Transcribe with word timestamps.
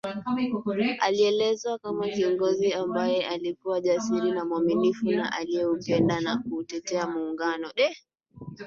Alielezwa 0.99 1.77
kama 1.77 2.07
kiongozi 2.07 2.73
ambaye 2.73 3.25
alikuwa 3.27 3.81
jasiri 3.81 4.31
na 4.31 4.45
mwaminifu 4.45 5.09
na 5.11 5.31
aliyeupenda 5.33 6.19
na 6.21 6.37
kuutetea 6.37 7.07
Muungano 7.07 7.71